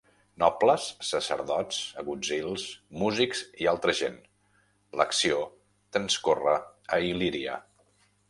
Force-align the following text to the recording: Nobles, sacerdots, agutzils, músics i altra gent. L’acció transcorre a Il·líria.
Nobles, 0.41 0.85
sacerdots, 1.07 1.81
agutzils, 2.03 2.63
músics 3.01 3.43
i 3.65 3.69
altra 3.73 3.95
gent. 4.01 4.17
L’acció 5.01 5.37
transcorre 5.99 6.57
a 6.97 7.03
Il·líria. 7.13 7.61